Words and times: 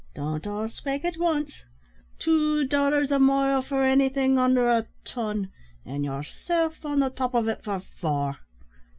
"Don't 0.15 0.47
all 0.47 0.67
spake 0.67 1.05
at 1.05 1.17
wance. 1.17 1.61
Tshoo 2.17 2.65
dollars 2.67 3.11
a 3.11 3.19
mile 3.19 3.61
for 3.61 3.83
anythin' 3.83 4.39
onder 4.39 4.67
a 4.67 4.87
ton, 5.05 5.51
an' 5.85 6.03
yerself 6.03 6.83
on 6.83 7.01
the 7.01 7.11
top 7.11 7.35
of 7.35 7.47
it 7.47 7.63
for 7.63 7.79
four! 7.81 8.37